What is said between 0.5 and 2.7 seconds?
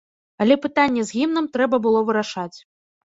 пытанне з гімнам трэба было вырашаць.